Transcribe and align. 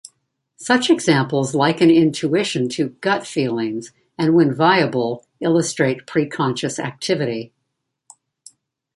Such 0.57 0.89
examples 0.89 1.53
liken 1.53 1.91
intuition 1.91 2.67
to 2.69 2.89
"gut 3.01 3.27
feelings" 3.27 3.91
and 4.17 4.33
when 4.33 4.51
viable 4.51 5.27
illustrate 5.39 6.07
preconscious 6.07 6.79
activity. 6.79 7.53